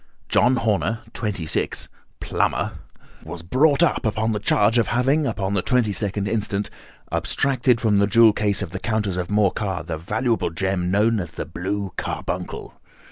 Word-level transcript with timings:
John 0.29 0.55
Horner, 0.55 1.01
26, 1.13 1.87
plumber, 2.19 2.71
was 3.23 3.43
brought 3.43 3.83
up 3.83 4.03
upon 4.03 4.31
the 4.31 4.39
charge 4.39 4.79
of 4.79 4.87
having 4.87 5.27
upon 5.27 5.53
the 5.53 5.61
22nd 5.61 6.27
inst., 6.27 6.71
abstracted 7.11 7.79
from 7.79 7.99
the 7.99 8.07
jewel 8.07 8.33
case 8.33 8.63
of 8.63 8.71
the 8.71 8.79
Countess 8.79 9.15
of 9.15 9.29
Morcar 9.29 9.83
the 9.85 9.99
valuable 9.99 10.49
gem 10.49 10.89
known 10.89 11.19
as 11.19 11.29
the 11.33 11.45
blue 11.45 11.93
carbuncle. 11.97 12.73